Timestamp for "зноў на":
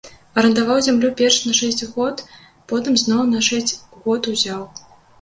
3.05-3.47